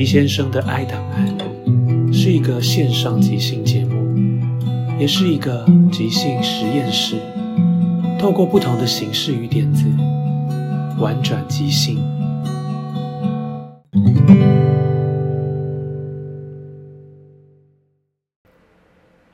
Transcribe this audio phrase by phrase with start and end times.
[0.00, 1.28] 齐先生的《爱档案》
[2.10, 7.16] 是一个线上即兴节目，也是一个即兴实验室，
[8.18, 9.84] 透过不同的形式与点子，
[10.98, 11.98] 玩转即兴。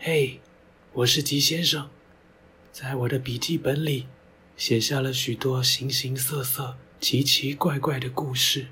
[0.01, 0.41] 嘿，
[0.95, 1.87] 我是吉先生，
[2.73, 4.07] 在我的笔记本里
[4.57, 8.67] 写下了许多形形色色、奇奇怪怪的故事。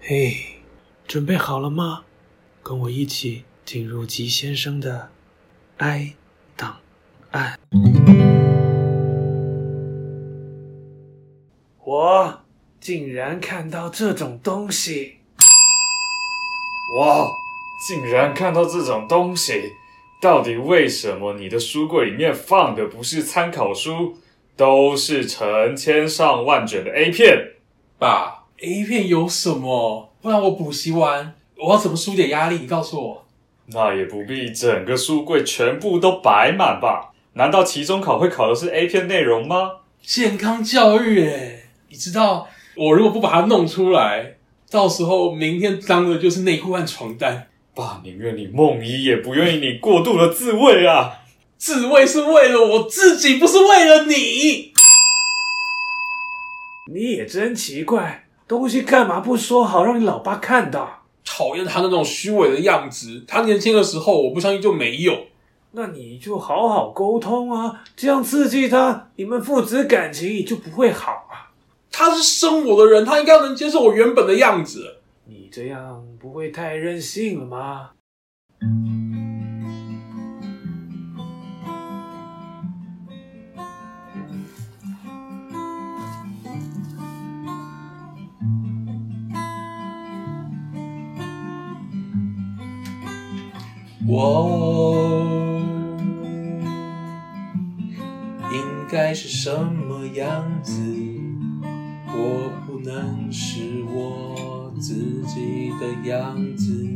[0.00, 0.57] 嘿，
[1.08, 2.04] 准备好了吗？
[2.62, 5.08] 跟我一起进入吉先生的
[5.78, 6.12] 哀
[6.54, 6.76] 档
[7.30, 7.58] 案。
[11.82, 12.40] 我
[12.78, 15.14] 竟然看到这种东西！
[16.94, 17.26] 我，
[17.88, 19.72] 竟然看到这种东西！
[20.20, 24.18] 到底为什么你的书柜里面放的不是参考书，
[24.58, 27.52] 都是成千上万卷的 A 片？
[27.98, 30.12] 爸，A 片有什么？
[30.20, 32.56] 不然我补习完，我要怎么疏解压力？
[32.56, 33.24] 你告诉我。
[33.66, 37.12] 那也不必整个书柜全部都摆满吧？
[37.34, 39.70] 难道期中考会考的是 A 片内容吗？
[40.02, 44.36] 健康教育，诶，你知道，我如果不把它弄出来，
[44.70, 47.46] 到时候明天脏的就是内裤和床单。
[47.74, 51.20] 爸宁愿你梦遗，也不愿意你过度的自慰啊！
[51.56, 54.72] 自慰是为了我自己，不是为了你。
[56.92, 61.04] 你也真奇怪，东西干嘛不说好，让你老爸看到？
[61.24, 63.22] 讨厌他那种虚伪的样子。
[63.28, 65.14] 他年轻的时候，我不相信就没有。
[65.72, 71.52] 那你就好好沟通啊，这样刺激他，你们父子感情也就不会好啊。
[71.92, 74.96] 他是生我的人，他应该能接受我原本的样子。
[75.26, 77.90] 你这样不会太任性了吗？
[94.10, 95.20] 我
[98.50, 100.80] 应该是什么样子？
[102.06, 104.94] 我不能是我自
[105.26, 106.88] 己的样子。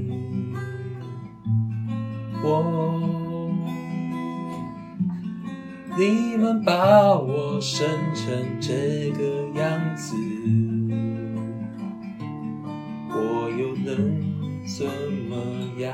[2.42, 3.52] 我，
[5.98, 10.16] 你们把我生成这个样子，
[13.10, 14.18] 我又能
[14.66, 14.86] 怎
[15.28, 15.36] 么
[15.78, 15.92] 样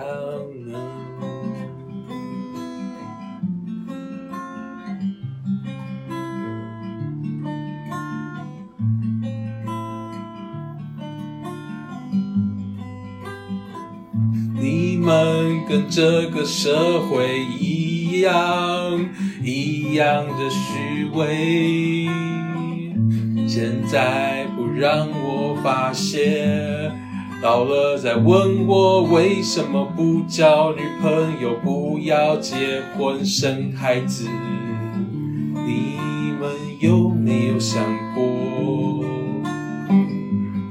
[15.68, 19.06] 跟这个社会一样，
[19.44, 22.08] 一样的虚伪。
[23.46, 26.90] 现在不让我发泄，
[27.42, 34.26] 老了再问我为什么不交女朋友，不要结婚生孩子。
[35.66, 35.98] 你
[36.40, 36.50] 们
[36.80, 37.84] 有没有想
[38.14, 38.24] 过，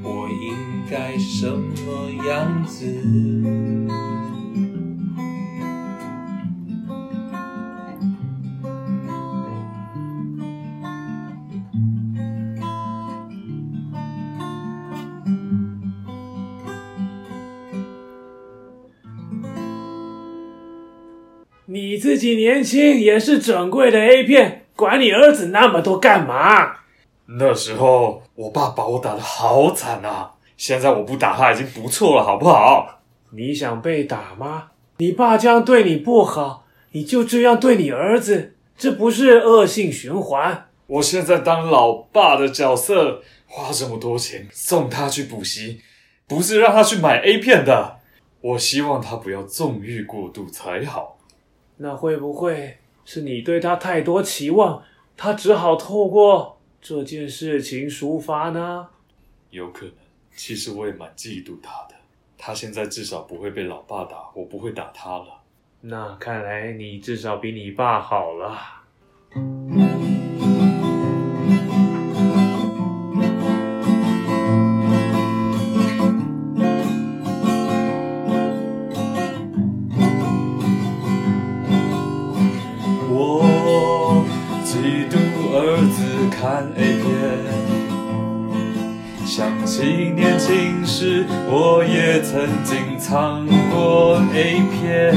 [0.02, 0.56] 我应
[0.90, 3.37] 该什么样子？
[21.70, 26.76] 你自己年轻也是整贵的 A 片，管你儿子那么多干嘛？
[27.26, 30.32] 那时候我爸把我打得好惨啊！
[30.56, 33.02] 现在我不打他已经不错了，好不好？
[33.32, 34.68] 你想被打吗？
[34.96, 40.68] 你爸这样对你不好，你就这样对你儿子，这不是恶性循环？
[40.86, 45.82] 我现在当老爸的角色，花这么多钱送他去补习，
[46.26, 47.98] 不是让他去买 A 片的。
[48.40, 51.17] 我希望他不要纵欲过度才好。
[51.78, 54.82] 那会不会是你对他太多期望，
[55.16, 58.88] 他只好透过这件事情抒发呢？
[59.50, 59.94] 有可能，
[60.36, 61.94] 其实我也蛮嫉妒他的。
[62.36, 65.26] 他现在至少不会被老爸打，我不会打他了。
[65.80, 68.56] 那看来你至少比你爸好了。
[86.40, 87.04] 看 A 片，
[89.26, 95.16] 想起年轻时我也曾经藏过 A 片。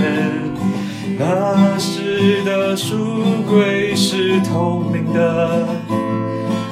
[1.20, 5.68] 那时的书柜是透明的，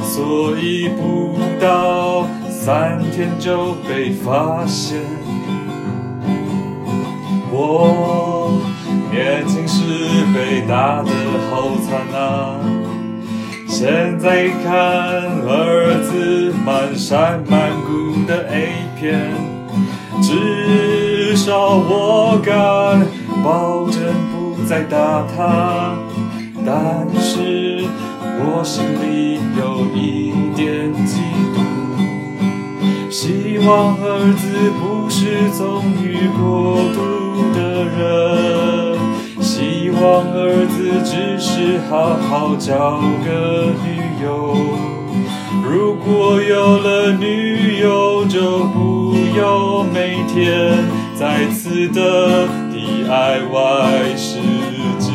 [0.02, 4.98] 所以不到三天就被发现。
[7.52, 8.60] 我
[9.12, 9.84] 年轻时
[10.34, 11.12] 被打得
[11.52, 12.60] 好惨啊！
[13.82, 13.88] 现
[14.20, 14.74] 在看
[15.48, 19.32] 儿子满山满谷的 A 片，
[20.22, 23.08] 至少我敢
[23.42, 24.02] 保证
[24.34, 25.96] 不再打他。
[26.66, 27.86] 但是
[28.42, 31.22] 我心里有一点嫉
[31.56, 31.58] 妒，
[33.10, 34.44] 希望儿子
[34.78, 38.99] 不是纵欲过度的人。
[39.60, 44.56] 希望儿子只是好好找个女友。
[45.62, 50.78] 如果有了女友，就不要每天
[51.14, 54.40] 再次的 DIY 世
[54.98, 55.12] 界。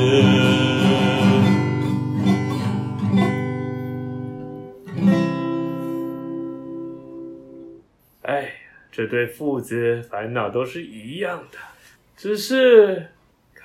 [8.21, 8.51] 哎，
[8.93, 11.57] 这对父子烦恼都是一样的，
[12.15, 13.07] 只是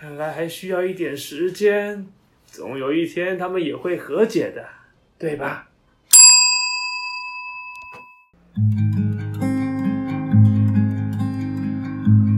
[0.02, 2.08] 看来还需要一点时间，
[2.46, 4.66] 总有一天他们也会和解的，
[5.18, 5.68] 对吧？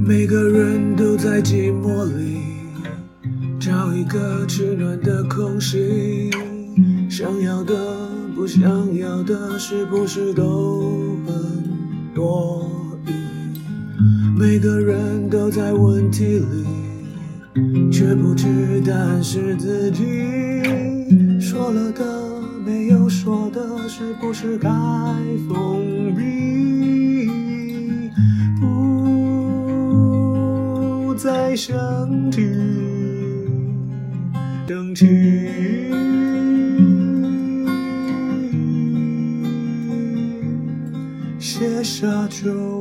[0.03, 2.41] 每个人都在寂寞里
[3.59, 6.31] 找一个取暖的空隙，
[7.11, 7.75] 想要的
[8.33, 12.67] 不想要的，是不是都很多
[13.05, 13.11] 余？
[14.35, 16.65] 每个人都在问题里，
[17.91, 20.03] 却不知答案是自己
[21.39, 22.03] 说了的，
[22.65, 24.69] 没有说的，是不是该
[25.49, 27.27] 封闭？
[28.59, 31.75] 不再想
[32.31, 32.47] 起，
[34.67, 35.05] 想起。
[41.37, 42.80] 写下就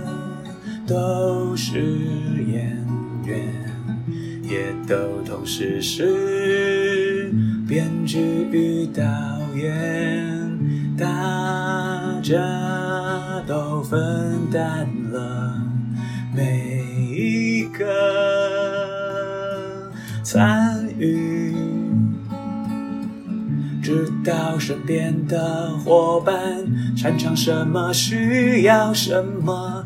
[0.91, 1.79] 都是
[2.51, 2.85] 演
[3.23, 3.39] 员，
[4.43, 7.31] 也都同时是
[7.65, 8.19] 编剧
[8.51, 9.01] 与导
[9.55, 10.59] 演，
[10.97, 12.35] 大家
[13.47, 15.63] 都分担了
[16.35, 16.83] 每
[17.15, 17.85] 一个
[20.23, 21.55] 参与，
[23.81, 26.35] 知道身边的伙伴，
[26.97, 29.85] 擅长什么，需要什么。